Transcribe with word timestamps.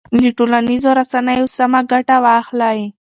له 0.21 0.29
ټولنیزو 0.37 0.89
رسنیو 0.99 1.47
سمه 1.57 1.79
ګټه 1.91 2.15
واخلئ. 2.25 2.81